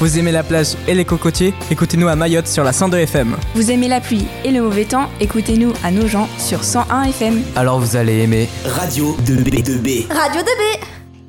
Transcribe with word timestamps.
Vous 0.00 0.18
aimez 0.18 0.32
la 0.32 0.42
plage 0.42 0.76
et 0.88 0.94
les 0.94 1.04
cocotiers 1.04 1.52
Écoutez-nous 1.70 2.08
à 2.08 2.16
Mayotte 2.16 2.46
sur 2.46 2.64
la 2.64 2.72
102 2.72 2.96
FM. 3.00 3.36
Vous 3.54 3.70
aimez 3.70 3.86
la 3.86 4.00
pluie 4.00 4.24
et 4.46 4.50
le 4.50 4.62
mauvais 4.62 4.86
temps 4.86 5.10
Écoutez-nous 5.20 5.74
à 5.84 5.90
Nogent 5.90 6.26
sur 6.38 6.64
101 6.64 7.02
FM. 7.02 7.42
Alors 7.54 7.78
vous 7.80 7.96
allez 7.96 8.22
aimer 8.22 8.48
Radio 8.64 9.14
2B2B. 9.26 10.10
Radio 10.10 10.40
2B 10.40 10.84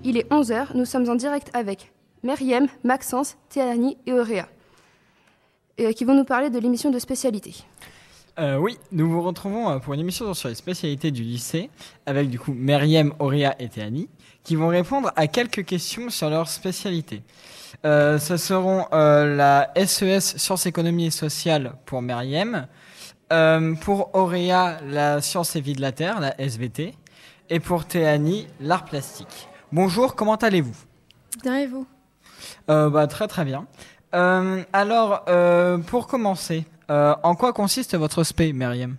Il 0.05 0.15
est 0.15 0.31
11h, 0.31 0.67
nous 0.73 0.85
sommes 0.85 1.09
en 1.09 1.15
direct 1.15 1.49
avec 1.53 1.91
Meriem, 2.23 2.67
Maxence, 2.85 3.35
Théani 3.49 3.97
et 4.07 4.13
Auréa, 4.13 4.47
et, 5.77 5.93
qui 5.93 6.05
vont 6.05 6.15
nous 6.15 6.23
parler 6.23 6.49
de 6.49 6.57
l'émission 6.57 6.91
de 6.91 6.99
spécialité. 6.99 7.65
Euh, 8.39 8.55
oui, 8.55 8.77
nous 8.93 9.09
vous 9.09 9.21
retrouvons 9.21 9.69
euh, 9.69 9.79
pour 9.79 9.93
une 9.93 9.99
émission 9.99 10.33
sur 10.33 10.47
les 10.47 10.55
spécialités 10.55 11.11
du 11.11 11.21
lycée 11.21 11.69
avec 12.05 12.29
du 12.29 12.39
coup 12.39 12.53
Meriem, 12.53 13.13
Auréa 13.19 13.55
et 13.59 13.67
Théani 13.67 14.07
qui 14.43 14.55
vont 14.55 14.69
répondre 14.69 15.11
à 15.17 15.27
quelques 15.27 15.65
questions 15.65 16.09
sur 16.09 16.29
leur 16.29 16.47
spécialité. 16.47 17.23
Euh, 17.85 18.19
ce 18.19 18.37
seront 18.37 18.85
euh, 18.93 19.35
la 19.35 19.71
SES 19.75 20.37
Sciences 20.37 20.65
Économie 20.65 21.07
et 21.07 21.11
Sociales 21.11 21.73
pour 21.85 22.01
Meriem, 22.01 22.67
pour 23.81 24.13
Auréa 24.13 24.79
la 24.85 25.21
Science 25.21 25.55
et 25.55 25.61
Vie 25.61 25.73
de 25.73 25.81
la 25.81 25.93
Terre, 25.93 26.19
la 26.19 26.39
SVT, 26.41 26.95
et 27.49 27.59
pour 27.61 27.85
Théani 27.85 28.47
l'art 28.59 28.83
plastique. 28.83 29.47
Bonjour, 29.71 30.15
comment 30.15 30.35
allez-vous? 30.35 30.75
Bien 31.41 31.59
et 31.59 31.67
vous? 31.67 31.87
Bah, 32.67 33.07
Très 33.07 33.29
très 33.29 33.45
bien. 33.45 33.67
Alors, 34.11 35.23
pour 35.87 36.07
commencer, 36.07 36.65
euh, 36.91 37.15
en 37.23 37.35
quoi 37.35 37.53
consiste 37.53 37.95
votre 37.95 38.23
spé, 38.23 38.53
Meriem 38.53 38.97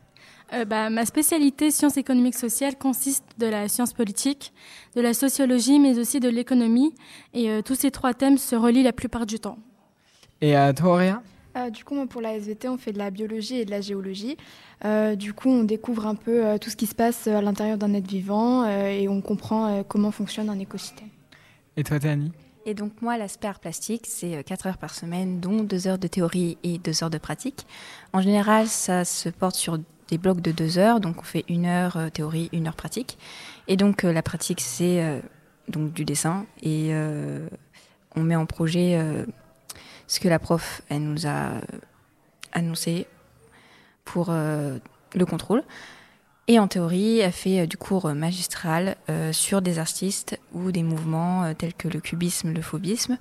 Euh, 0.53 0.65
bah, 0.65 0.91
ma 0.91 1.07
spécialité 1.07 1.71
sciences 1.71 1.97
économiques 1.97 2.35
sociales 2.35 2.77
consiste 2.77 3.25
de 3.39 3.47
la 3.47 3.69
science 3.69 3.93
politique, 3.93 4.53
de 4.97 5.01
la 5.01 5.15
sociologie, 5.15 5.79
mais 5.79 5.99
aussi 5.99 6.19
de 6.21 6.29
l'économie. 6.29 6.95
Et 7.33 7.49
euh, 7.51 7.63
tous 7.63 7.75
ces 7.75 7.91
trois 7.91 8.13
thèmes 8.15 8.39
se 8.39 8.57
relient 8.57 8.83
la 8.83 8.93
plupart 8.93 9.25
du 9.27 9.39
temps. 9.39 9.59
Et 10.41 10.57
à 10.57 10.73
toi, 10.75 10.93
Auréa 10.95 11.23
Euh, 11.57 11.71
du 11.71 11.85
coup, 11.85 11.95
moi, 11.95 12.07
pour 12.07 12.21
la 12.21 12.35
SVT, 12.37 12.69
on 12.69 12.79
fait 12.79 12.93
de 12.93 12.99
la 12.99 13.11
biologie 13.11 13.57
et 13.57 13.65
de 13.65 13.71
la 13.71 13.81
géologie. 13.81 14.37
Euh, 14.85 15.15
du 15.15 15.33
coup, 15.35 15.51
on 15.51 15.65
découvre 15.65 16.07
un 16.07 16.15
peu 16.15 16.45
euh, 16.47 16.59
tout 16.59 16.71
ce 16.71 16.77
qui 16.77 16.87
se 16.87 16.95
passe 16.95 17.27
à 17.27 17.41
l'intérieur 17.43 17.79
d'un 17.79 17.93
être 17.95 18.09
vivant 18.09 18.65
euh, 18.65 18.89
et 18.89 19.09
on 19.09 19.21
comprend 19.21 19.67
euh, 19.67 19.83
comment 19.87 20.11
fonctionne 20.11 20.49
un 20.51 20.59
écosystème. 20.59 21.09
Et 21.77 21.85
toi, 21.85 21.99
Théani 21.99 22.33
Et 22.65 22.75
donc 22.75 23.03
moi, 23.03 23.19
l'aspect 23.19 23.49
art 23.49 23.59
plastique, 23.59 24.07
c'est 24.07 24.45
4 24.45 24.67
heures 24.69 24.79
par 24.79 24.95
semaine, 24.95 25.41
dont 25.41 25.63
2 25.63 25.89
heures 25.89 25.99
de 25.99 26.07
théorie 26.07 26.59
et 26.63 26.79
2 26.79 27.03
heures 27.03 27.11
de 27.11 27.19
pratique. 27.19 27.67
En 28.13 28.21
général, 28.21 28.69
ça 28.69 29.05
se 29.05 29.29
porte 29.29 29.57
sur 29.57 29.79
des 30.09 30.19
blocs 30.19 30.41
de 30.41 30.53
2 30.53 30.79
heures, 30.79 31.01
donc 31.01 31.17
on 31.19 31.23
fait 31.23 31.45
une 31.49 31.67
heure 31.67 31.97
euh, 31.97 32.09
théorie, 32.09 32.49
une 32.53 32.69
heure 32.69 32.77
pratique. 32.77 33.19
Et 33.67 33.77
donc 33.77 34.05
euh, 34.05 34.13
la 34.13 34.23
pratique, 34.23 34.61
c'est 34.61 35.03
euh, 35.03 35.21
donc 35.69 35.93
du 35.93 36.05
dessin 36.05 36.47
et 36.63 36.89
euh, 36.93 37.49
on 38.15 38.23
met 38.23 38.37
en 38.37 38.47
projet 38.47 38.97
euh, 38.97 39.25
ce 40.07 40.21
que 40.21 40.29
la 40.29 40.39
prof 40.39 40.83
elle 40.89 41.03
nous 41.03 41.27
a 41.27 41.53
annoncé 42.53 43.07
pour 44.05 44.29
euh, 44.31 44.79
le 45.15 45.27
contrôle. 45.27 45.63
Et 46.49 46.59
en 46.59 46.67
théorie, 46.67 47.21
elle 47.21 47.33
fait 47.33 47.61
euh, 47.61 47.67
du 47.67 47.77
cours 47.77 48.07
euh, 48.07 48.15
magistral 48.15 48.97
euh, 49.09 49.33
sur 49.33 49.63
des 49.63 49.79
artistes 49.79 50.39
ou 50.53 50.73
des 50.73 50.83
mouvements 50.83 51.55
tels 51.55 51.75
que 51.75 51.89
le 51.89 52.01
cubisme, 52.01 52.53
le 52.53 52.63
phobisme 52.63 53.19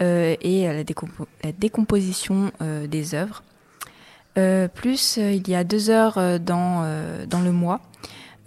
et 0.00 0.66
la, 0.66 0.82
décompo- 0.82 1.28
la 1.44 1.52
décomposition 1.52 2.50
des 2.60 3.14
œuvres. 3.14 3.44
Plus, 4.74 5.18
il 5.18 5.48
y 5.48 5.54
a 5.54 5.62
deux 5.62 5.90
heures 5.90 6.40
dans, 6.40 6.82
dans 7.28 7.40
le 7.40 7.52
mois 7.52 7.80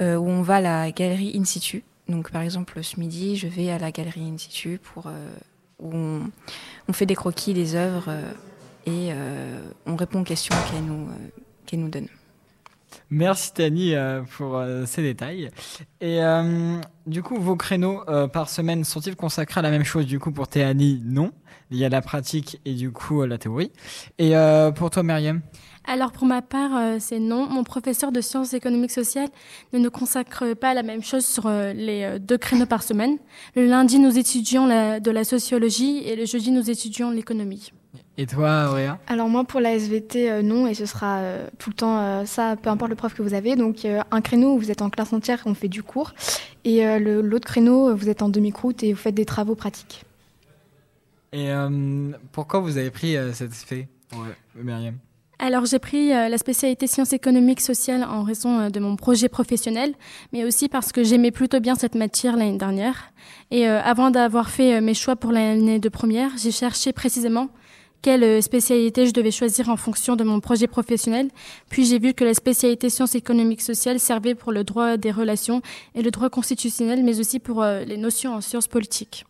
où 0.02 0.04
on 0.04 0.42
va 0.42 0.56
à 0.56 0.62
la 0.62 0.92
galerie 0.92 1.32
in 1.40 1.46
situ. 1.46 1.86
Donc, 2.10 2.30
par 2.30 2.42
exemple, 2.42 2.84
ce 2.84 3.00
midi, 3.00 3.38
je 3.38 3.48
vais 3.48 3.70
à 3.70 3.78
la 3.78 3.92
galerie 3.94 4.30
in 4.30 4.38
situ 4.38 4.82
pour, 4.84 5.10
où 5.80 5.96
on, 5.96 6.94
fait 6.94 7.06
des 7.06 7.16
croquis 7.16 7.54
des 7.54 7.76
œuvres 7.76 8.12
et 8.86 9.12
on 9.86 9.96
répond 9.96 10.22
aux 10.22 10.26
questions 10.26 10.56
qu'elle 10.70 10.84
nous, 10.84 11.08
qu'elle 11.66 11.80
nous 11.80 11.90
donne. 11.90 12.10
Merci 13.10 13.54
Tani 13.54 13.96
euh, 13.96 14.22
pour 14.38 14.58
euh, 14.58 14.86
ces 14.86 15.02
détails. 15.02 15.50
Et 16.02 16.22
euh, 16.22 16.80
du 17.06 17.24
coup, 17.24 17.36
vos 17.40 17.56
créneaux 17.56 18.02
par 18.32 18.50
semaine 18.50 18.84
sont-ils 18.84 19.16
consacrés 19.16 19.60
à 19.60 19.64
la 19.64 19.72
même 19.72 19.84
chose? 19.84 20.06
Du 20.06 20.20
coup, 20.20 20.32
pour 20.32 20.48
Théani, 20.48 21.02
non. 21.06 21.32
Il 21.72 21.78
y 21.78 21.86
a 21.86 21.90
la 21.90 22.02
pratique 22.02 22.62
et 22.66 22.74
du 22.74 22.92
coup 22.92 23.24
la 23.26 23.40
théorie. 23.40 23.72
Et 24.20 24.34
pour 24.76 24.92
toi, 24.92 25.02
Myriam? 25.02 25.42
Alors 25.88 26.12
pour 26.12 26.28
ma 26.28 26.42
part, 26.42 27.00
c'est 27.00 27.20
non. 27.20 27.48
Mon 27.48 27.64
professeur 27.64 28.12
de 28.12 28.22
sciences 28.22 28.54
économiques 28.54 28.92
sociales 28.92 29.30
ne 29.74 29.80
nous 29.80 29.90
consacre 29.90 30.54
pas 30.54 30.76
la 30.76 30.84
même 30.84 31.04
chose 31.04 31.26
sur 31.26 31.50
les 31.50 32.20
deux 32.20 32.38
créneaux 32.38 32.68
par 32.68 32.84
semaine. 32.84 33.18
Le 33.56 33.66
lundi, 33.66 33.98
nous 33.98 34.18
étudions 34.18 34.68
de 34.68 35.12
la 35.12 35.24
sociologie 35.24 36.04
et 36.06 36.16
le 36.16 36.26
jeudi, 36.26 36.52
nous 36.52 36.70
étudions 36.70 37.10
l'économie. 37.10 37.72
Et 38.18 38.28
toi, 38.28 38.70
Auréa 38.70 38.98
Alors 39.08 39.28
moi, 39.28 39.44
pour 39.44 39.60
la 39.60 39.74
SVT, 39.74 40.32
euh, 40.32 40.42
non, 40.42 40.68
et 40.68 40.74
ce 40.74 40.86
sera 40.86 41.18
euh, 41.18 41.48
tout 41.60 41.70
le 41.70 41.76
temps 41.76 42.00
euh, 42.00 42.26
ça, 42.26 42.56
peu 42.56 42.70
importe 42.70 42.90
le 42.90 42.96
prof 42.96 43.14
que 43.14 43.22
vous 43.22 43.34
avez. 43.34 43.56
Donc 43.58 43.84
euh, 43.84 44.02
un 44.12 44.22
créneau 44.22 44.54
où 44.54 44.58
vous 44.58 44.72
êtes 44.72 44.82
en 44.82 44.90
classe 44.90 45.12
entière, 45.12 45.42
on 45.46 45.54
fait 45.54 45.68
du 45.68 45.84
cours, 45.84 46.14
et 46.64 46.88
euh, 46.88 47.22
l'autre 47.22 47.46
créneau, 47.46 47.94
vous 47.94 48.10
êtes 48.10 48.22
en 48.22 48.30
demi-croûte 48.30 48.84
et 48.84 48.94
vous 48.94 49.00
faites 49.00 49.16
des 49.16 49.26
travaux 49.26 49.56
pratiques. 49.56 50.06
Et 51.34 51.52
euh, 51.52 52.12
pourquoi 52.32 52.62
vous 52.62 52.78
avez 52.78 52.90
pris 52.90 53.18
euh, 53.18 53.34
cette 53.34 53.54
fait 53.54 53.90
Myriam 54.56 54.96
Alors 55.38 55.66
j'ai 55.66 55.80
pris 55.80 56.14
euh, 56.14 56.30
la 56.30 56.38
spécialité 56.38 56.88
sciences 56.88 57.12
économiques 57.12 57.60
sociales 57.60 58.06
en 58.06 58.24
raison 58.24 58.62
euh, 58.62 58.70
de 58.70 58.80
mon 58.80 58.96
projet 58.96 59.28
professionnel, 59.28 59.94
mais 60.32 60.46
aussi 60.46 60.70
parce 60.70 60.94
que 60.94 61.04
j'aimais 61.04 61.32
plutôt 61.32 61.60
bien 61.60 61.76
cette 61.76 61.96
matière 61.96 62.38
l'année 62.38 62.58
dernière. 62.58 63.12
Et 63.52 63.68
euh, 63.68 63.82
avant 63.82 64.12
d'avoir 64.12 64.50
fait 64.50 64.78
euh, 64.78 64.82
mes 64.82 64.94
choix 64.94 65.18
pour 65.18 65.34
l'année 65.34 65.80
de 65.80 65.90
première, 65.90 66.32
j'ai 66.38 66.52
cherché 66.52 66.94
précisément 66.94 67.50
quelle 68.06 68.24
euh, 68.24 68.42
spécialité 68.42 69.08
je 69.08 69.14
devais 69.14 69.32
choisir 69.32 69.70
en 69.70 69.78
fonction 69.78 70.16
de 70.16 70.24
mon 70.24 70.40
projet 70.40 70.68
professionnel. 70.68 71.30
Puis 71.70 71.86
j'ai 71.86 71.98
vu 71.98 72.14
que 72.14 72.24
la 72.24 72.36
spécialité 72.36 72.92
sciences 72.92 73.16
économiques 73.16 73.64
sociales 73.64 74.00
servait 74.00 74.36
pour 74.36 74.52
le 74.52 74.64
droit 74.64 74.96
des 74.96 75.10
relations 75.10 75.64
et 75.96 76.04
le 76.04 76.12
droit 76.12 76.30
constitutionnel, 76.30 77.04
mais 77.04 77.20
aussi 77.20 77.40
pour 77.40 77.64
euh, 77.64 77.84
les 77.84 77.98
notions 77.98 78.36
en 78.36 78.42
sciences 78.42 78.68
politiques. 78.68 79.26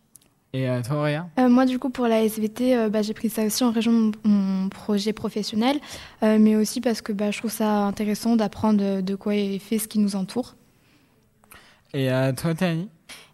Et 0.52 0.68
euh, 0.68 0.82
toi, 0.82 0.96
Auréa 0.96 1.26
Euh, 1.38 1.48
moi, 1.48 1.64
du 1.64 1.78
coup, 1.78 1.90
pour 1.90 2.06
la 2.06 2.22
SVT, 2.22 2.76
euh, 2.76 2.88
bah, 2.88 3.02
j'ai 3.02 3.14
pris 3.14 3.28
ça 3.30 3.44
aussi 3.44 3.64
en 3.64 3.70
région 3.70 4.10
de 4.10 4.16
mon, 4.24 4.68
projet 4.68 5.12
professionnel, 5.12 5.78
euh, 6.22 6.38
mais 6.38 6.56
aussi 6.56 6.80
parce 6.80 7.02
que 7.02 7.12
bah, 7.12 7.30
je 7.30 7.38
trouve 7.38 7.50
ça 7.50 7.84
intéressant 7.84 8.36
d'apprendre 8.36 9.00
de, 9.00 9.14
quoi 9.14 9.34
est 9.34 9.58
fait 9.58 9.78
ce 9.78 9.88
qui 9.88 9.98
nous 9.98 10.16
entoure. 10.16 10.54
Et 11.94 12.10
euh, 12.10 12.32
toi, 12.32 12.54
Théani 12.54 12.88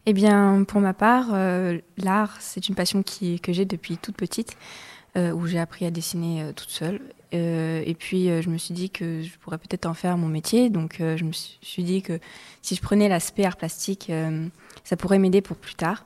Eh 0.06 0.12
bien, 0.12 0.64
pour 0.64 0.80
ma 0.80 0.94
part, 0.94 1.28
euh, 1.32 1.78
l'art, 1.97 2.36
c'est 2.41 2.69
une 2.69 2.74
passion 2.74 3.03
qui, 3.03 3.41
que 3.41 3.53
j'ai 3.53 3.64
depuis 3.64 3.97
toute 3.98 4.16
petite, 4.16 4.56
euh, 4.56 4.91
où 5.16 5.46
j'ai 5.46 5.58
appris 5.58 5.84
à 5.84 5.90
dessiner 5.90 6.42
euh, 6.42 6.52
toute 6.52 6.70
seule. 6.70 7.00
Euh, 7.34 7.82
et 7.86 7.94
puis, 7.94 8.30
euh, 8.30 8.42
je 8.42 8.50
me 8.50 8.58
suis 8.58 8.74
dit 8.74 8.90
que 8.90 9.22
je 9.22 9.38
pourrais 9.38 9.58
peut-être 9.58 9.86
en 9.86 9.94
faire 9.94 10.18
mon 10.18 10.28
métier. 10.28 10.70
Donc, 10.70 11.00
euh, 11.00 11.16
je 11.16 11.24
me 11.24 11.32
suis 11.32 11.82
dit 11.82 12.02
que 12.02 12.18
si 12.60 12.74
je 12.74 12.82
prenais 12.82 13.08
l'aspect 13.08 13.44
art 13.44 13.56
plastique, 13.56 14.08
euh, 14.10 14.46
ça 14.84 14.96
pourrait 14.96 15.18
m'aider 15.18 15.40
pour 15.40 15.56
plus 15.56 15.74
tard. 15.74 16.04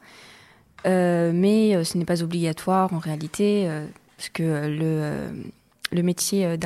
Euh, 0.86 1.32
mais 1.34 1.74
euh, 1.74 1.84
ce 1.84 1.98
n'est 1.98 2.04
pas 2.04 2.22
obligatoire 2.22 2.92
en 2.92 2.98
réalité, 2.98 3.64
euh, 3.66 3.86
parce 4.16 4.28
que 4.28 4.42
euh, 4.42 4.68
le, 4.68 5.98
euh, 5.98 6.02
métier 6.02 6.46
euh, 6.46 6.56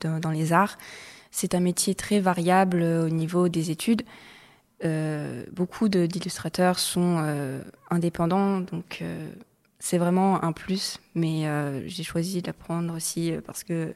dans, 0.00 0.30
les 0.30 0.52
arts, 0.52 0.78
c'est 1.30 1.54
un 1.54 1.60
métier 1.60 1.94
très 1.94 2.18
variable 2.18 2.82
euh, 2.82 3.06
au 3.06 3.10
niveau 3.10 3.48
des 3.48 3.70
études. 3.70 4.02
Euh, 4.84 5.44
beaucoup 5.52 5.88
d'illustrateurs 5.88 6.78
sont 6.78 7.18
euh, 7.20 7.60
indépendants, 7.90 8.60
donc 8.60 8.98
euh, 9.02 9.30
c'est 9.78 9.98
vraiment 9.98 10.42
un 10.44 10.52
plus. 10.52 10.98
Mais 11.14 11.46
euh, 11.46 11.86
j'ai 11.86 12.02
choisi 12.02 12.42
d'apprendre 12.42 12.94
aussi 12.94 13.32
euh, 13.32 13.40
parce 13.44 13.64
que 13.64 13.94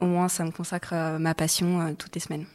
au 0.00 0.06
moins 0.06 0.28
ça 0.28 0.44
me 0.44 0.50
consacre 0.50 0.92
à 0.92 1.18
ma 1.18 1.34
passion 1.34 1.80
euh, 1.80 1.92
toutes 1.96 2.14
les 2.14 2.20
semaines. 2.20 2.46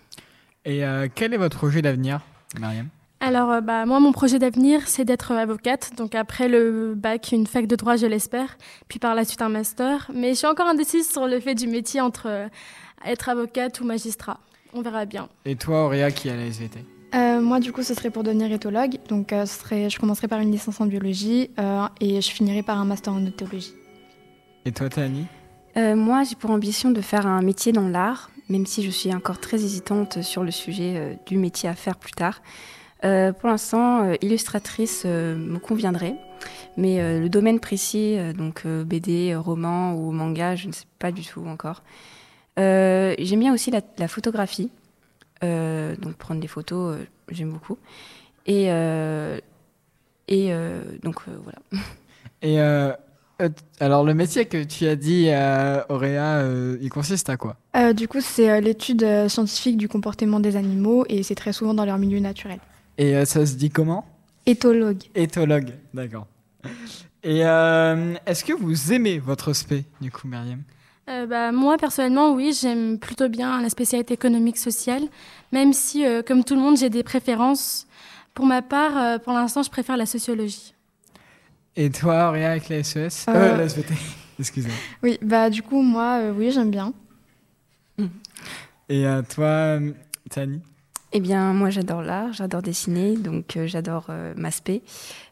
Et 0.65 0.85
euh, 0.85 1.07
quel 1.13 1.33
est 1.33 1.37
votre 1.37 1.57
projet 1.57 1.81
d'avenir, 1.81 2.21
Myriam? 2.59 2.89
Alors, 3.19 3.51
euh, 3.51 3.61
bah, 3.61 3.85
moi, 3.85 3.99
mon 3.99 4.11
projet 4.11 4.39
d'avenir, 4.39 4.87
c'est 4.87 5.05
d'être 5.05 5.31
avocate. 5.31 5.91
Donc, 5.95 6.15
après 6.15 6.47
le 6.47 6.95
bac, 6.95 7.31
une 7.31 7.45
fac 7.45 7.67
de 7.67 7.75
droit, 7.75 7.95
je 7.95 8.07
l'espère. 8.07 8.57
Puis 8.87 8.97
par 8.97 9.13
la 9.13 9.25
suite, 9.25 9.43
un 9.43 9.49
master. 9.49 10.09
Mais 10.13 10.29
je 10.29 10.39
suis 10.39 10.47
encore 10.47 10.67
indécise 10.67 11.09
sur 11.09 11.27
le 11.27 11.39
fait 11.39 11.53
du 11.53 11.67
métier 11.67 12.01
entre 12.01 12.27
euh, 12.27 12.47
être 13.05 13.29
avocate 13.29 13.79
ou 13.79 13.85
magistrat. 13.85 14.39
On 14.73 14.81
verra 14.81 15.05
bien. 15.05 15.29
Et 15.45 15.55
toi, 15.55 15.85
Auréa, 15.85 16.09
qui 16.09 16.29
est 16.29 16.31
à 16.31 16.35
la 16.35 16.45
SVT 16.45 16.83
moi, 17.41 17.59
du 17.59 17.71
coup, 17.71 17.83
ce 17.83 17.93
serait 17.93 18.09
pour 18.09 18.23
devenir 18.23 18.51
éthologue. 18.51 18.97
Donc, 19.09 19.33
euh, 19.33 19.45
ce 19.45 19.59
serait, 19.59 19.89
je 19.89 19.99
commencerai 19.99 20.27
par 20.27 20.39
une 20.39 20.51
licence 20.51 20.79
en 20.81 20.85
biologie 20.85 21.49
euh, 21.59 21.85
et 21.99 22.21
je 22.21 22.31
finirai 22.31 22.63
par 22.63 22.77
un 22.79 22.85
master 22.85 23.13
en 23.13 23.25
théologie. 23.31 23.73
Et 24.65 24.71
toi, 24.71 24.89
Théani 24.89 25.25
Euh, 25.77 25.95
moi, 25.95 26.23
j'ai 26.23 26.35
pour 26.35 26.51
ambition 26.51 26.91
de 26.91 27.01
faire 27.01 27.25
un 27.25 27.41
métier 27.41 27.71
dans 27.71 27.87
l'art, 27.87 28.29
même 28.49 28.65
si 28.65 28.83
je 28.83 28.91
suis 28.91 29.13
encore 29.13 29.39
très 29.39 29.63
hésitante 29.63 30.21
sur 30.21 30.43
le 30.43 30.51
sujet 30.51 30.93
euh, 30.95 31.13
du 31.25 31.37
métier 31.37 31.69
à 31.69 31.75
faire 31.75 31.95
plus 31.95 32.11
tard. 32.11 32.41
Euh, 33.03 33.31
pour 33.33 33.49
l'instant, 33.49 34.03
euh, 34.03 34.15
illustratrice 34.21 35.03
euh, 35.05 35.35
me 35.35 35.57
conviendrait, 35.57 36.15
mais 36.77 36.99
euh, 37.01 37.19
le 37.19 37.29
domaine 37.29 37.59
précis, 37.59 38.15
euh, 38.17 38.33
donc 38.33 38.63
euh, 38.65 38.83
BD, 38.83 39.33
roman 39.35 39.93
ou 39.93 40.11
manga, 40.11 40.55
je 40.55 40.67
ne 40.67 40.73
sais 40.73 40.85
pas 40.99 41.11
du 41.11 41.23
tout 41.23 41.43
encore. 41.47 41.81
Euh, 42.59 43.15
j'aime 43.17 43.39
bien 43.39 43.53
aussi 43.53 43.71
la, 43.71 43.81
la 43.97 44.07
photographie, 44.07 44.69
Euh, 44.69 44.80
donc 45.41 46.15
prendre 46.15 46.41
des 46.41 46.47
photos, 46.47 46.95
euh, 46.97 47.05
j'aime 47.29 47.51
beaucoup. 47.51 47.77
Et, 48.45 48.71
euh, 48.71 49.39
et 50.27 50.53
euh, 50.53 50.81
donc 51.03 51.17
euh, 51.27 51.31
voilà. 51.43 51.59
Et 52.41 52.59
euh, 52.59 52.93
Euh, 53.41 53.49
alors, 53.79 54.03
le 54.03 54.13
métier 54.13 54.45
que 54.45 54.63
tu 54.63 54.85
as 54.85 54.95
dit, 54.95 55.29
euh, 55.29 55.81
Auréa, 55.89 56.37
euh, 56.41 56.77
il 56.79 56.89
consiste 56.89 57.27
à 57.29 57.37
quoi? 57.37 57.55
Euh, 57.75 57.91
du 57.93 58.07
coup, 58.07 58.21
c'est 58.21 58.49
euh, 58.51 58.59
l'étude 58.59 59.03
euh, 59.03 59.29
scientifique 59.29 59.77
du 59.77 59.87
comportement 59.87 60.39
des 60.39 60.55
animaux 60.55 61.05
et 61.09 61.23
c'est 61.23 61.33
très 61.35 61.51
souvent 61.53 61.73
dans 61.73 61.85
leur 61.85 61.97
milieu 61.97 62.19
naturel. 62.19 62.59
Et 62.99 63.15
euh, 63.15 63.25
ça 63.25 63.45
se 63.45 63.55
dit 63.55 63.71
comment? 63.71 64.05
Éthologue. 64.45 65.03
Éthologue, 65.15 65.73
d'accord. 65.93 66.27
Et 67.23 67.43
euh, 67.43 68.13
est-ce 68.27 68.43
que 68.43 68.53
vous 68.53 68.93
aimez 68.93 69.17
votre 69.17 69.53
spé, 69.53 69.85
du 70.01 70.11
coup, 70.11 70.27
Myriam? 70.27 70.61
Euh, 71.11 71.25
bah, 71.25 71.51
moi, 71.51 71.77
personnellement, 71.77 72.31
oui, 72.33 72.57
j'aime 72.59 72.97
plutôt 72.97 73.27
bien 73.27 73.61
la 73.61 73.69
spécialité 73.69 74.13
économique 74.13 74.57
sociale, 74.57 75.03
même 75.51 75.73
si, 75.73 76.05
euh, 76.05 76.21
comme 76.21 76.43
tout 76.43 76.55
le 76.55 76.61
monde, 76.61 76.77
j'ai 76.77 76.89
des 76.89 77.03
préférences. 77.03 77.85
Pour 78.33 78.45
ma 78.45 78.61
part, 78.61 78.97
euh, 78.97 79.17
pour 79.17 79.33
l'instant, 79.33 79.61
je 79.61 79.69
préfère 79.69 79.97
la 79.97 80.05
sociologie. 80.05 80.73
Et 81.75 81.89
toi, 81.89 82.29
Auréa, 82.29 82.51
avec 82.51 82.69
la 82.69 82.83
SES 82.83 83.25
Euh, 83.27 83.33
Euh, 83.35 83.57
la 83.57 83.63
SVT, 83.65 83.93
excusez-moi. 84.39 84.77
Oui, 85.03 85.17
bah 85.21 85.49
du 85.49 85.61
coup, 85.61 85.81
moi, 85.81 86.19
euh, 86.21 86.33
oui, 86.35 86.51
j'aime 86.51 86.71
bien. 86.71 86.93
Et 88.89 89.05
euh, 89.05 89.21
toi, 89.21 89.45
euh, 89.45 89.91
Tani 90.29 90.61
Eh 91.13 91.19
bien, 91.19 91.53
moi, 91.53 91.69
j'adore 91.69 92.01
l'art, 92.01 92.31
j'adore 92.31 92.61
dessiner, 92.61 93.17
donc 93.17 93.57
euh, 93.57 93.67
j'adore 93.67 94.05
euh, 94.09 94.33
Maspé. 94.37 94.81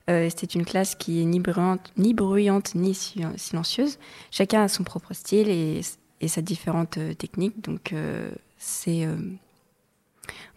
Euh, 0.09 0.29
C'était 0.29 0.59
une 0.59 0.65
classe 0.65 0.95
qui 0.95 1.21
est 1.21 1.25
ni 1.25 1.39
bruyante, 1.39 1.93
ni, 1.97 2.13
bruyante, 2.13 2.75
ni 2.75 2.93
si- 2.93 3.21
silencieuse. 3.37 3.97
Chacun 4.29 4.63
a 4.63 4.67
son 4.67 4.83
propre 4.83 5.13
style 5.13 5.47
et, 5.49 5.81
sa 6.27 6.41
différente 6.41 6.97
euh, 6.97 7.13
technique. 7.13 7.63
Donc, 7.63 7.93
euh, 7.93 8.29
c'est, 8.57 9.07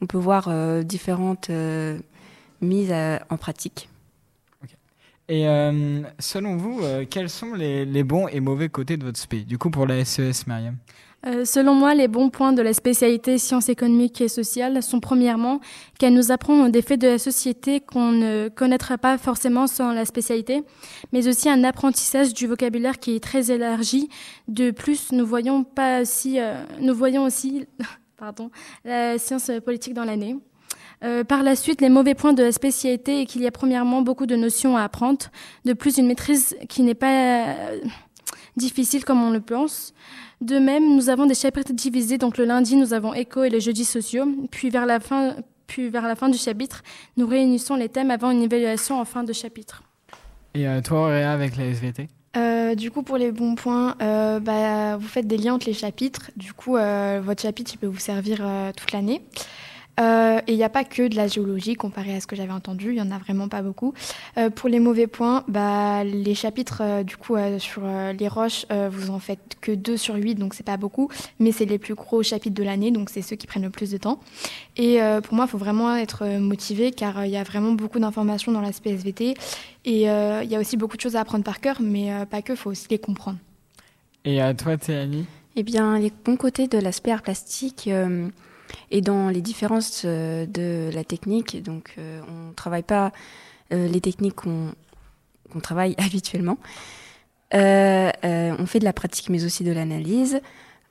on 0.00 0.06
peut 0.06 0.18
voir 0.18 0.50
différentes 0.84 1.50
mises 2.60 2.92
en 3.30 3.36
pratique. 3.36 3.88
Et 5.32 5.48
euh, 5.48 6.02
selon 6.18 6.58
vous, 6.58 6.80
euh, 6.82 7.06
quels 7.08 7.30
sont 7.30 7.54
les, 7.54 8.04
bons 8.04 8.28
et 8.28 8.40
mauvais 8.40 8.68
côtés 8.68 8.98
de 8.98 9.04
votre 9.06 9.18
spé? 9.18 9.44
Du 9.44 9.56
coup, 9.56 9.70
pour 9.70 9.86
la 9.86 10.04
SES, 10.04 10.46
Myriam 10.46 10.76
Euh, 11.26 11.46
selon 11.46 11.72
moi, 11.74 11.94
les 11.94 12.06
bons 12.06 12.28
points 12.28 12.52
de 12.52 12.60
la 12.60 12.74
spécialité 12.74 13.38
sciences 13.38 13.70
économiques 13.70 14.20
et 14.20 14.28
sociales 14.28 14.82
sont 14.82 15.00
premièrement 15.00 15.60
qu'elle 15.98 16.12
nous 16.12 16.32
apprend 16.32 16.68
des 16.68 16.82
faits 16.82 17.00
de 17.00 17.06
la 17.06 17.18
société 17.18 17.80
qu'on 17.80 18.12
ne 18.12 18.50
connaîtra 18.50 18.98
pas 18.98 19.16
forcément 19.16 19.66
sans 19.66 19.94
la 19.94 20.04
spécialité, 20.04 20.64
mais 21.14 21.26
aussi 21.26 21.48
un 21.48 21.64
apprentissage 21.64 22.34
du 22.34 22.46
vocabulaire 22.46 22.98
qui 22.98 23.16
est 23.16 23.20
très 23.20 23.50
élargi. 23.50 24.10
De 24.48 24.70
plus, 24.70 25.12
nous 25.12 25.24
voyons 25.24 25.64
nous 26.78 26.94
voyons 26.94 27.24
aussi, 27.24 27.66
pardon, 28.18 28.50
la 28.84 29.16
science 29.16 29.50
politique 29.64 29.94
dans 29.94 30.04
l'année. 30.04 30.36
Euh, 31.02 31.24
par 31.24 31.42
la 31.42 31.56
suite, 31.56 31.80
les 31.80 31.88
mauvais 31.88 32.14
points 32.14 32.32
de 32.32 32.42
la 32.42 32.52
spécialité 32.52 33.22
est 33.22 33.26
qu'il 33.26 33.42
y 33.42 33.46
a 33.46 33.50
premièrement 33.50 34.02
beaucoup 34.02 34.26
de 34.26 34.36
notions 34.36 34.76
à 34.76 34.82
apprendre, 34.82 35.26
de 35.64 35.72
plus 35.72 35.98
une 35.98 36.06
maîtrise 36.06 36.56
qui 36.68 36.82
n'est 36.82 36.94
pas 36.94 37.46
euh, 37.46 37.80
difficile 38.56 39.04
comme 39.04 39.22
on 39.22 39.30
le 39.30 39.40
pense. 39.40 39.94
De 40.40 40.58
même, 40.58 40.94
nous 40.94 41.08
avons 41.08 41.26
des 41.26 41.34
chapitres 41.34 41.72
divisés, 41.72 42.18
donc 42.18 42.38
le 42.38 42.44
lundi, 42.44 42.76
nous 42.76 42.94
avons 42.94 43.14
éco 43.14 43.44
et 43.44 43.50
les 43.50 43.60
jeudis 43.60 43.84
sociaux, 43.84 44.26
puis 44.50 44.70
vers 44.70 44.86
la 44.86 45.00
fin, 45.00 45.36
puis 45.66 45.88
vers 45.88 46.02
la 46.02 46.16
fin 46.16 46.28
du 46.28 46.38
chapitre, 46.38 46.82
nous 47.16 47.26
réunissons 47.26 47.76
les 47.76 47.88
thèmes 47.88 48.10
avant 48.10 48.30
une 48.30 48.42
évaluation 48.42 49.00
en 49.00 49.04
fin 49.04 49.24
de 49.24 49.32
chapitre. 49.32 49.82
Et 50.54 50.68
euh, 50.68 50.80
toi, 50.80 51.06
Auréa, 51.06 51.32
avec 51.32 51.56
la 51.56 51.64
SVT 51.66 52.08
Euh, 52.36 52.74
du 52.74 52.90
coup, 52.90 53.02
pour 53.02 53.18
les 53.18 53.30
bons 53.32 53.54
points, 53.54 53.94
euh, 54.02 54.40
bah, 54.40 54.96
vous 54.96 55.06
faites 55.06 55.26
des 55.26 55.36
liens 55.36 55.54
entre 55.54 55.66
les 55.66 55.74
chapitres. 55.74 56.30
Du 56.36 56.52
coup, 56.52 56.76
euh, 56.76 57.20
votre 57.22 57.42
chapitre 57.42 57.72
il 57.74 57.78
peut 57.78 57.86
vous 57.86 57.98
servir 57.98 58.38
euh, 58.40 58.72
toute 58.76 58.92
l'année. 58.92 59.22
Euh, 60.00 60.40
et 60.46 60.52
il 60.52 60.56
n'y 60.56 60.64
a 60.64 60.70
pas 60.70 60.84
que 60.84 61.06
de 61.06 61.16
la 61.16 61.26
géologie 61.26 61.74
comparé 61.74 62.14
à 62.14 62.20
ce 62.20 62.26
que 62.26 62.34
j'avais 62.34 62.52
entendu, 62.52 62.90
il 62.92 62.96
y 62.96 63.02
en 63.02 63.10
a 63.10 63.18
vraiment 63.18 63.48
pas 63.48 63.62
beaucoup. 63.62 63.92
Euh, 64.38 64.48
pour 64.48 64.68
les 64.68 64.80
mauvais 64.80 65.06
points, 65.06 65.44
bah, 65.48 66.02
les 66.04 66.34
chapitres 66.34 66.80
euh, 66.80 67.02
du 67.02 67.16
coup 67.16 67.36
euh, 67.36 67.58
sur 67.58 67.82
euh, 67.84 68.12
les 68.12 68.28
roches, 68.28 68.64
euh, 68.72 68.88
vous 68.90 69.10
en 69.10 69.18
faites 69.18 69.56
que 69.60 69.72
2 69.72 69.96
sur 69.96 70.14
8, 70.14 70.36
donc 70.36 70.54
c'est 70.54 70.64
pas 70.64 70.78
beaucoup, 70.78 71.10
mais 71.38 71.52
c'est 71.52 71.66
les 71.66 71.78
plus 71.78 71.94
gros 71.94 72.22
chapitres 72.22 72.54
de 72.54 72.62
l'année, 72.62 72.90
donc 72.90 73.10
c'est 73.10 73.22
ceux 73.22 73.36
qui 73.36 73.46
prennent 73.46 73.64
le 73.64 73.70
plus 73.70 73.90
de 73.90 73.98
temps. 73.98 74.18
Et 74.76 75.02
euh, 75.02 75.20
pour 75.20 75.34
moi, 75.34 75.44
il 75.46 75.50
faut 75.50 75.58
vraiment 75.58 75.94
être 75.94 76.26
motivé 76.38 76.92
car 76.92 77.18
euh, 77.18 77.26
il 77.26 77.32
y 77.32 77.36
a 77.36 77.42
vraiment 77.42 77.72
beaucoup 77.72 77.98
d'informations 77.98 78.50
dans 78.50 78.62
l'aspect 78.62 78.90
SVT 78.90 79.34
et 79.84 80.10
euh, 80.10 80.40
il 80.42 80.50
y 80.50 80.56
a 80.56 80.60
aussi 80.60 80.76
beaucoup 80.76 80.96
de 80.96 81.02
choses 81.02 81.16
à 81.16 81.20
apprendre 81.20 81.44
par 81.44 81.60
cœur, 81.60 81.76
mais 81.80 82.12
euh, 82.12 82.24
pas 82.24 82.40
que, 82.40 82.52
il 82.52 82.56
faut 82.56 82.70
aussi 82.70 82.86
les 82.90 82.98
comprendre. 82.98 83.38
Et 84.24 84.42
euh, 84.42 84.54
toi, 84.54 84.76
Théanie? 84.76 85.26
Eh 85.56 85.62
bien, 85.62 85.98
les 85.98 86.12
bons 86.24 86.36
côtés 86.36 86.66
de 86.66 86.78
l'aspect 86.78 87.10
art 87.10 87.22
plastique 87.22 87.88
euh, 87.88 88.28
et 88.90 89.00
dans 89.00 89.28
les 89.28 89.40
différences 89.40 90.02
euh, 90.04 90.46
de 90.46 90.90
la 90.94 91.04
technique. 91.04 91.62
Donc, 91.62 91.94
euh, 91.98 92.20
on 92.28 92.48
ne 92.48 92.54
travaille 92.54 92.82
pas 92.82 93.12
euh, 93.72 93.88
les 93.88 94.00
techniques 94.00 94.36
qu'on 94.36 95.60
travaille 95.62 95.94
habituellement. 95.98 96.58
On 97.52 98.66
fait 98.66 98.78
de 98.78 98.84
la 98.84 98.92
pratique, 98.92 99.28
mais 99.28 99.44
aussi 99.44 99.64
de 99.64 99.72
l'analyse. 99.72 100.40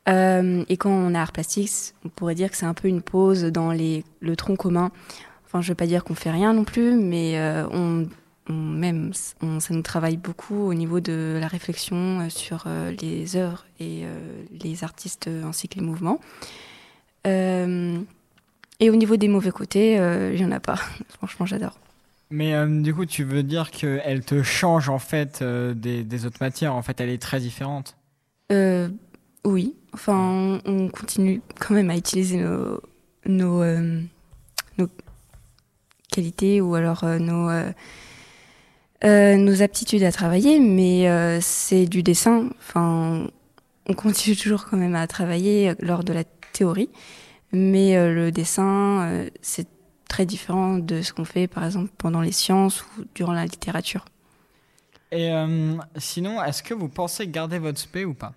Et 0.08 0.78
quand 0.78 0.90
on 0.90 1.14
a 1.14 1.22
art 1.22 1.32
plastique, 1.32 1.94
on 2.06 2.10
pourrait 2.10 2.36
dire 2.36 2.50
que 2.50 2.58
c'est 2.58 2.66
un 2.66 2.74
peu 2.74 2.88
une 2.88 3.02
pause 3.02 3.44
dans 3.44 3.72
les, 3.72 4.04
le 4.20 4.36
tronc 4.36 4.56
commun. 4.56 4.92
Enfin, 5.46 5.62
je 5.62 5.68
ne 5.68 5.72
veux 5.72 5.76
pas 5.76 5.86
dire 5.86 6.04
qu'on 6.04 6.16
fait 6.16 6.32
rien 6.32 6.54
non 6.54 6.64
plus, 6.64 6.96
mais 6.96 7.40
on, 7.72 8.08
même 8.50 9.14
ça 9.14 9.74
nous 9.74 9.82
travaille 9.82 10.18
beaucoup 10.18 10.68
au 10.68 10.74
niveau 10.74 11.00
de 11.00 11.38
la 11.40 11.48
réflexion 11.48 12.30
sur 12.30 12.66
les 13.00 13.36
œuvres 13.36 13.66
et 13.80 14.04
les 14.52 14.84
artistes 14.84 15.30
ainsi 15.44 15.68
que 15.68 15.76
les 15.76 15.86
mouvements. 15.86 16.20
Euh, 17.28 18.00
et 18.80 18.90
au 18.90 18.96
niveau 18.96 19.16
des 19.16 19.28
mauvais 19.28 19.52
côtés, 19.52 20.00
euh, 20.00 20.32
il 20.34 20.40
n'y 20.40 20.46
en 20.46 20.52
a 20.52 20.60
pas. 20.60 20.76
Franchement, 21.10 21.46
j'adore. 21.46 21.78
Mais 22.32 22.54
euh, 22.54 22.82
du 22.82 22.96
coup, 22.96 23.06
tu 23.06 23.24
veux 23.26 23.44
dire 23.44 23.72
qu'elle 23.72 24.24
te 24.24 24.42
change 24.42 24.88
en 24.90 25.00
fait 25.00 25.42
euh, 25.42 25.74
des, 25.74 26.04
des 26.04 26.26
autres 26.26 26.38
matières? 26.40 26.74
En 26.74 26.82
fait, 26.82 27.00
elle 27.02 27.10
est 27.10 27.22
très 27.22 27.40
différente. 27.42 27.98
Euh, 28.52 28.88
oui, 29.44 29.76
enfin, 29.94 30.16
on, 30.18 30.62
on 30.66 30.90
continue 30.90 31.42
quand 31.60 31.74
même 31.74 31.90
à 31.90 31.98
utiliser 31.98 32.38
nos, 32.38 32.82
nos, 33.26 33.64
nos 34.78 34.88
qualités 36.12 36.62
ou 36.62 36.76
alors 36.76 37.04
nos, 37.06 37.50
nos 39.04 39.62
aptitudes 39.62 40.04
à 40.04 40.12
travailler, 40.12 40.60
mais 40.60 41.40
c'est 41.42 41.86
du 41.86 42.02
dessin. 42.02 42.50
Enfin, 42.60 43.28
on 43.88 43.94
continue 43.94 44.36
toujours 44.42 44.66
quand 44.66 44.78
même 44.78 44.96
à 44.96 45.06
travailler 45.08 45.74
lors 45.82 46.04
de 46.04 46.14
la 46.14 46.24
théorie, 46.52 46.90
mais 47.52 47.98
euh, 47.98 48.14
le 48.14 48.32
dessin, 48.32 49.02
euh, 49.04 49.30
c'est 49.42 49.68
très 50.08 50.26
différent 50.26 50.78
de 50.78 51.02
ce 51.02 51.14
qu'on 51.14 51.26
fait 51.26 51.48
par 51.48 51.64
exemple 51.66 51.92
pendant 51.98 52.22
les 52.22 52.32
sciences 52.32 52.84
ou 52.84 53.06
durant 53.16 53.34
la 53.34 53.46
littérature. 53.46 54.06
Et 55.12 55.32
euh, 55.32 55.76
sinon, 55.98 56.42
est-ce 56.44 56.64
que 56.64 56.74
vous 56.74 56.88
pensez 56.90 57.28
garder 57.28 57.60
votre 57.60 57.80
spé 57.80 58.06
ou 58.06 58.14
pas 58.14 58.34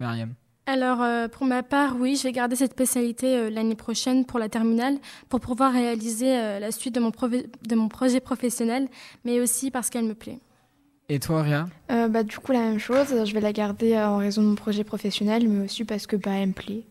Myriam? 0.00 0.34
Alors, 0.66 1.02
euh, 1.02 1.26
pour 1.26 1.44
ma 1.44 1.64
part, 1.64 1.96
oui, 1.98 2.14
je 2.16 2.22
vais 2.22 2.32
garder 2.32 2.54
cette 2.54 2.72
spécialité 2.72 3.36
euh, 3.36 3.50
l'année 3.50 3.74
prochaine 3.74 4.24
pour 4.24 4.38
la 4.38 4.48
terminale, 4.48 4.98
pour 5.28 5.40
pouvoir 5.40 5.72
réaliser 5.72 6.36
euh, 6.36 6.60
la 6.60 6.70
suite 6.70 6.94
de 6.94 7.00
mon, 7.00 7.10
de 7.10 7.74
mon 7.74 7.88
projet 7.88 8.20
professionnel, 8.20 8.88
mais 9.24 9.40
aussi 9.40 9.72
parce 9.72 9.90
qu'elle 9.90 10.04
me 10.04 10.14
plaît. 10.14 10.38
Et 11.08 11.18
toi, 11.18 11.44
Euh, 11.90 12.08
bah, 12.08 12.22
du 12.22 12.38
coup, 12.38 12.52
la 12.52 12.60
même 12.60 12.78
chose, 12.78 13.08
je 13.24 13.34
vais 13.34 13.40
la 13.40 13.52
garder 13.52 13.94
euh, 13.94 14.08
en 14.08 14.18
raison 14.18 14.40
de 14.42 14.46
mon 14.46 14.54
projet 14.54 14.84
professionnel, 14.84 15.48
mais 15.48 15.64
aussi 15.64 15.84
parce 15.84 16.06
que 16.06 16.16
bah, 16.16 16.30
elle 16.30 16.48
me 16.48 16.52
plaît. 16.52 16.84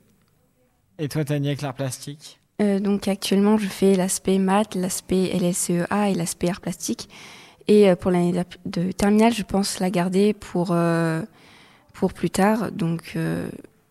Et 1.02 1.10
toi, 1.10 1.26
Tani, 1.26 1.48
avec 1.48 1.64
l'art 1.64 1.74
plastique 1.74 2.40
Euh, 2.62 2.80
donc 2.80 3.08
actuellement, 3.08 3.58
je 3.58 3.66
fais 3.66 3.96
l'aspect 3.96 4.38
maths, 4.38 4.76
l'aspect 4.76 5.32
LSEA 5.34 6.12
et 6.12 6.14
l'aspect 6.14 6.48
art 6.48 6.62
plastique. 6.62 7.10
Et 7.68 7.90
euh, 7.90 7.96
pour 7.96 8.12
l'année 8.12 8.40
de 8.68 8.92
terminale, 8.92 9.34
je 9.34 9.42
pense 9.42 9.80
la 9.80 9.90
garder 9.90 10.34
pour, 10.34 10.70
euh, 10.74 11.24
pour 11.94 12.14
plus 12.14 12.30
tard. 12.30 12.72
Donc, 12.72 13.18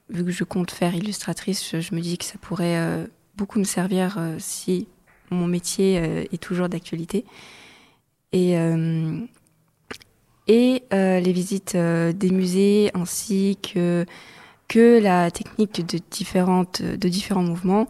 vu 0.09 0.25
que 0.25 0.31
je 0.31 0.45
compte 0.45 0.71
faire 0.71 0.95
illustratrice, 0.95 1.81
je, 1.81 1.95
me 1.97 2.01
dis 2.01 2.17
que 2.17 2.25
ça 2.25 2.39
pourrait 2.41 3.09
beaucoup 3.37 3.59
me 3.59 3.65
servir 3.65 4.17
si 4.39 4.87
mon 5.31 5.49
métier 5.49 5.97
est 6.33 6.41
toujours 6.41 6.69
d'actualité. 6.69 7.25
Et, 8.33 8.55
et 10.47 10.83
les 10.93 11.33
visites 11.33 11.77
des 11.77 12.31
musées 12.31 12.93
ainsi 12.95 13.59
que, 13.61 14.07
que 14.71 15.01
la 15.01 15.33
technique 15.33 15.85
de, 15.85 15.99
différentes, 16.13 16.81
de 16.81 17.09
différents 17.09 17.43
mouvements 17.43 17.89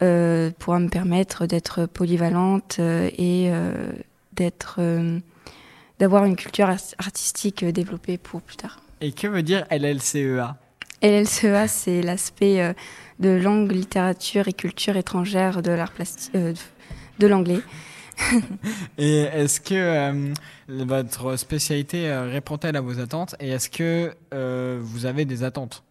euh, 0.00 0.52
pourra 0.60 0.78
me 0.78 0.88
permettre 0.88 1.46
d'être 1.46 1.86
polyvalente 1.86 2.76
euh, 2.78 3.10
et 3.18 3.48
euh, 3.50 3.92
d'être 4.34 4.76
euh, 4.78 5.18
d'avoir 5.98 6.24
une 6.24 6.36
culture 6.36 6.68
art- 6.70 6.94
artistique 6.98 7.64
développée 7.64 8.16
pour 8.16 8.42
plus 8.42 8.56
tard. 8.56 8.78
Et 9.00 9.10
que 9.10 9.26
veut 9.26 9.42
dire 9.42 9.66
LLCEA 9.70 10.56
LLCEA, 11.02 11.66
c'est 11.66 12.00
l'aspect 12.00 12.74
de 13.18 13.30
langue, 13.30 13.72
littérature 13.72 14.46
et 14.46 14.52
culture 14.52 14.96
étrangère 14.96 15.62
de 15.62 15.72
l'art 15.72 15.92
plastique, 15.92 16.32
de 16.34 17.26
l'anglais. 17.26 17.60
Et 18.98 19.20
est-ce 19.20 19.60
que 19.60 19.74
euh, 19.74 20.34
votre 20.68 21.36
spécialité 21.36 22.14
répond-elle 22.14 22.76
à 22.76 22.82
vos 22.82 23.00
attentes? 23.00 23.34
Et 23.40 23.48
est-ce 23.48 23.70
que 23.70 24.14
euh, 24.34 24.78
vous 24.82 25.06
avez 25.06 25.24
des 25.24 25.42
attentes? 25.42 25.82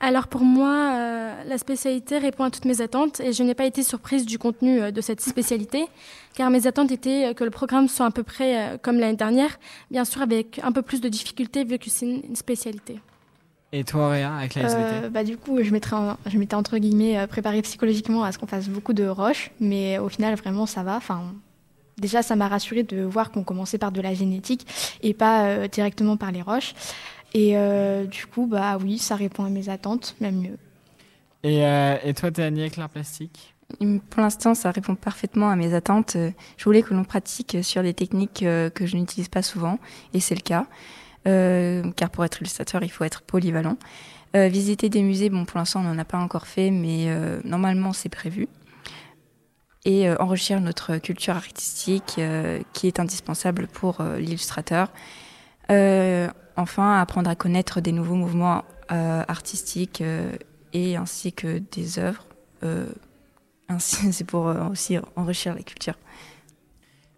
Alors 0.00 0.28
pour 0.28 0.42
moi, 0.42 0.94
euh, 0.94 1.44
la 1.44 1.58
spécialité 1.58 2.18
répond 2.18 2.44
à 2.44 2.50
toutes 2.50 2.64
mes 2.64 2.80
attentes 2.80 3.20
et 3.20 3.32
je 3.32 3.42
n'ai 3.42 3.54
pas 3.54 3.64
été 3.64 3.82
surprise 3.82 4.26
du 4.26 4.38
contenu 4.38 4.80
euh, 4.80 4.90
de 4.90 5.00
cette 5.00 5.20
spécialité, 5.20 5.86
car 6.34 6.50
mes 6.50 6.66
attentes 6.66 6.90
étaient 6.90 7.26
euh, 7.26 7.34
que 7.34 7.44
le 7.44 7.50
programme 7.50 7.88
soit 7.88 8.06
à 8.06 8.10
peu 8.10 8.22
près 8.22 8.78
comme 8.82 8.98
l'année 8.98 9.16
dernière, 9.16 9.58
bien 9.90 10.04
sûr 10.04 10.22
avec 10.22 10.60
un 10.62 10.72
peu 10.72 10.82
plus 10.82 11.00
de 11.00 11.08
difficultés 11.08 11.64
vu 11.64 11.78
que 11.78 11.90
c'est 11.90 12.06
une 12.06 12.36
spécialité. 12.36 13.00
Et 13.74 13.84
toi, 13.84 14.10
Réa, 14.10 14.34
avec 14.34 14.54
la 14.54 14.62
SVT 14.64 15.08
bah, 15.08 15.24
Du 15.24 15.38
coup, 15.38 15.62
je 15.62 15.70
m'étais 15.70 16.54
entre 16.54 16.76
guillemets 16.76 17.26
préparée 17.26 17.62
psychologiquement 17.62 18.22
à 18.22 18.30
ce 18.30 18.38
qu'on 18.38 18.46
fasse 18.46 18.68
beaucoup 18.68 18.92
de 18.92 19.06
roches, 19.06 19.50
mais 19.60 19.98
au 19.98 20.10
final, 20.10 20.34
vraiment, 20.34 20.66
ça 20.66 20.82
va. 20.82 20.96
Enfin, 20.96 21.32
déjà, 21.96 22.22
ça 22.22 22.36
m'a 22.36 22.48
rassurée 22.48 22.82
de 22.82 23.02
voir 23.02 23.30
qu'on 23.30 23.44
commençait 23.44 23.78
par 23.78 23.90
de 23.90 24.02
la 24.02 24.12
génétique 24.12 24.66
et 25.02 25.14
pas 25.14 25.68
directement 25.68 26.18
par 26.18 26.32
les 26.32 26.42
roches. 26.42 26.74
Et 27.34 27.56
euh, 27.56 28.04
du 28.04 28.26
coup, 28.26 28.46
bah 28.46 28.76
oui, 28.80 28.98
ça 28.98 29.16
répond 29.16 29.44
à 29.44 29.48
mes 29.48 29.68
attentes, 29.68 30.14
même 30.20 30.40
mieux. 30.40 30.58
Et, 31.42 31.64
euh, 31.64 31.96
et 32.04 32.14
toi, 32.14 32.30
Théanie, 32.30 32.60
avec 32.60 32.76
l'art 32.76 32.90
plastique? 32.90 33.54
Pour 34.10 34.20
l'instant, 34.20 34.54
ça 34.54 34.70
répond 34.70 34.94
parfaitement 34.94 35.48
à 35.48 35.56
mes 35.56 35.72
attentes. 35.72 36.16
Je 36.58 36.64
voulais 36.64 36.82
que 36.82 36.92
l'on 36.92 37.04
pratique 37.04 37.56
sur 37.62 37.82
des 37.82 37.94
techniques 37.94 38.42
euh, 38.42 38.68
que 38.68 38.84
je 38.84 38.96
n'utilise 38.96 39.28
pas 39.28 39.40
souvent, 39.40 39.78
et 40.12 40.20
c'est 40.20 40.34
le 40.34 40.42
cas. 40.42 40.66
car 41.24 42.10
pour 42.10 42.24
être 42.24 42.42
illustrateur, 42.42 42.82
il 42.82 42.90
faut 42.90 43.04
être 43.04 43.22
polyvalent. 43.22 43.78
visiter 44.34 44.90
des 44.90 45.02
musées, 45.02 45.30
bon, 45.30 45.46
pour 45.46 45.58
l'instant, 45.58 45.80
on 45.80 45.84
n'en 45.84 45.98
a 45.98 46.04
pas 46.04 46.18
encore 46.18 46.46
fait, 46.46 46.70
mais 46.70 47.08
normalement, 47.44 47.94
c'est 47.94 48.10
prévu. 48.10 48.48
Et 49.86 50.10
enrichir 50.10 50.60
notre 50.60 50.98
culture 50.98 51.34
artistique, 51.34 52.20
qui 52.74 52.86
est 52.86 53.00
indispensable 53.00 53.68
pour 53.68 54.02
l'illustrateur 54.18 54.90
enfin 56.56 57.00
apprendre 57.00 57.30
à 57.30 57.34
connaître 57.34 57.80
des 57.80 57.92
nouveaux 57.92 58.14
mouvements 58.14 58.64
euh, 58.90 59.22
artistiques 59.28 60.00
euh, 60.00 60.32
et 60.72 60.96
ainsi 60.96 61.32
que 61.32 61.62
des 61.72 61.98
œuvres. 61.98 62.24
Euh, 62.62 62.86
ainsi, 63.68 64.12
c'est 64.12 64.24
pour 64.24 64.52
aussi 64.70 64.98
enrichir 65.16 65.54
la 65.54 65.62
culture. 65.62 65.94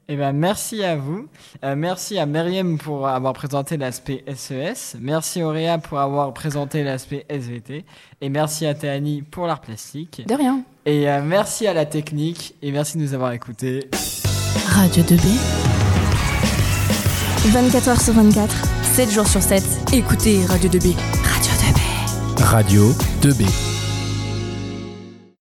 Eh 0.07 0.17
ben, 0.17 0.33
merci 0.35 0.85
à 0.85 0.97
vous. 0.97 1.29
merci 1.63 2.19
à 2.19 2.27
Meriem 2.27 2.77
pour 2.77 3.09
avoir 3.09 3.33
présenté 3.33 3.79
l'aspect 3.79 4.23
SES. 4.37 4.97
E 4.97 4.99
merci 5.01 5.43
Auréa 5.43 5.79
pour 5.79 5.99
avoir 5.99 6.35
présenté 6.35 6.85
l'aspect 6.85 7.25
SVT. 7.31 7.87
Et 8.21 8.29
merci 8.29 8.67
à 8.67 8.75
Théanie 8.75 9.23
pour 9.23 9.47
l'art 9.47 9.63
plastique. 9.63 10.23
De 10.29 10.35
rien. 10.35 10.63
Et 10.85 11.07
merci 11.23 11.67
à 11.67 11.73
la 11.73 11.87
technique. 11.87 12.55
Et 12.61 12.71
merci 12.71 12.99
de 12.99 13.03
nous 13.03 13.15
avoir 13.15 13.33
écoutés. 13.33 13.89
Radio 14.67 15.03
2B. 15.05 15.75
24 17.51 17.89
h 17.89 18.05
sur 18.05 18.13
24. 18.13 18.84
7 18.95 19.11
jours 19.11 19.27
sur 19.27 19.43
7. 19.43 19.65
Écoutez 19.93 20.47
Radio 20.47 20.71
2B. 20.71 20.95
Radio 21.25 21.53
2B. 21.59 22.45
Radio 22.45 22.93
2B. 23.23 23.74